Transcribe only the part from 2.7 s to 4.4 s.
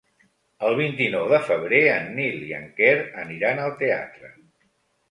Quer aniran al teatre.